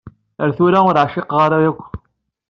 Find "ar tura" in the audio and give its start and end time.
0.41-0.79